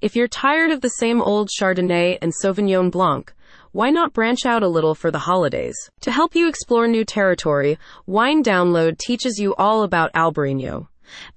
[0.00, 3.34] If you're tired of the same old Chardonnay and Sauvignon Blanc,
[3.72, 5.76] why not branch out a little for the holidays?
[6.00, 10.86] To help you explore new territory, Wine Download teaches you all about Albarino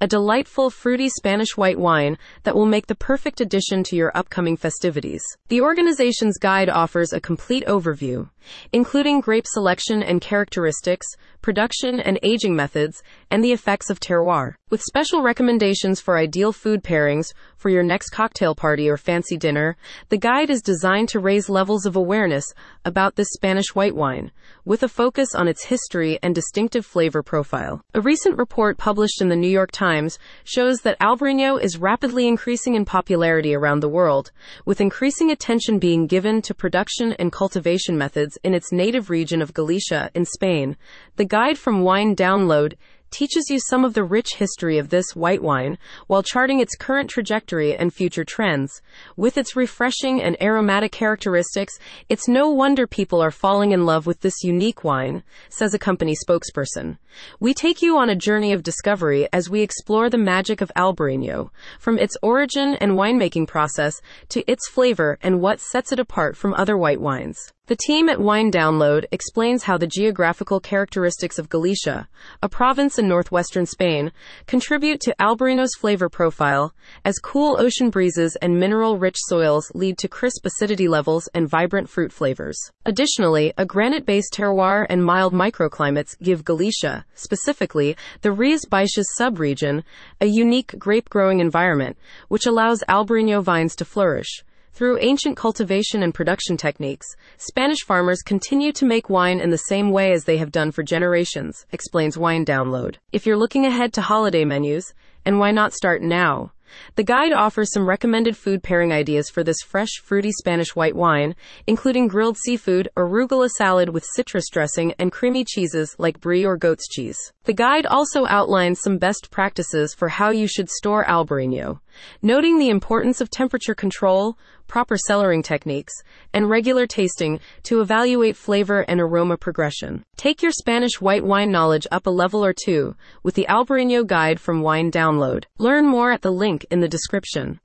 [0.02, 4.58] a delightful fruity Spanish white wine that will make the perfect addition to your upcoming
[4.58, 5.24] festivities.
[5.50, 8.30] The organization's guide offers a complete overview,
[8.72, 11.08] including grape selection and characteristics,
[11.42, 14.56] production and aging methods, and the effects of terroir.
[14.70, 17.28] With special recommendations for ideal food pairings
[17.58, 19.78] for your next cocktail party or fancy dinner,
[20.10, 22.46] the guide is designed to raise levels of awareness
[22.86, 24.32] about this Spanish white wine,
[24.66, 27.82] with a focus on its history and distinctive flavor profile.
[27.94, 32.28] A recent report published in the New York York Times shows that Albarino is rapidly
[32.28, 34.30] increasing in popularity around the world,
[34.66, 39.54] with increasing attention being given to production and cultivation methods in its native region of
[39.54, 40.76] Galicia in Spain.
[41.16, 42.74] The guide from Wine Download
[43.14, 45.78] teaches you some of the rich history of this white wine
[46.08, 48.82] while charting its current trajectory and future trends.
[49.16, 51.78] With its refreshing and aromatic characteristics,
[52.10, 56.16] it's no wonder people are falling in love with this unique wine, says a company
[56.28, 56.98] spokesperson.
[57.40, 61.52] We take you on a journey of discovery as we explore the magic of Albarino,
[61.80, 66.56] from its origin and winemaking process to its flavor and what sets it apart from
[66.56, 67.54] other white wines.
[67.68, 72.10] The team at Wine Download explains how the geographical characteristics of Galicia,
[72.42, 74.12] a province in northwestern Spain,
[74.48, 76.76] contribute to Albarino's flavor profile,
[77.06, 81.88] as cool ocean breezes and mineral rich soils lead to crisp acidity levels and vibrant
[81.88, 82.60] fruit flavors.
[82.86, 89.86] Additionally, a granite based terroir and mild microclimates give Galicia, specifically the Rías Baixas subregion,
[90.20, 91.96] a unique grape growing environment,
[92.28, 94.44] which allows Albarino vines to flourish.
[94.76, 97.06] Through ancient cultivation and production techniques,
[97.38, 100.82] Spanish farmers continue to make wine in the same way as they have done for
[100.82, 102.96] generations, explains Wine Download.
[103.12, 106.54] If you're looking ahead to holiday menus, and why not start now?
[106.96, 111.36] The guide offers some recommended food pairing ideas for this fresh, fruity Spanish white wine,
[111.68, 116.88] including grilled seafood, arugula salad with citrus dressing, and creamy cheeses like brie or goat's
[116.88, 117.20] cheese.
[117.44, 121.80] The guide also outlines some best practices for how you should store Albarino,
[122.22, 124.38] noting the importance of temperature control,
[124.68, 125.94] proper cellaring techniques,
[126.34, 130.04] and regular tasting to evaluate flavor and aroma progression.
[130.16, 134.40] Take your Spanish white wine knowledge up a level or two with the Albarino guide
[134.40, 135.46] from Wine Download.
[135.58, 137.60] Learn more at the link in the description.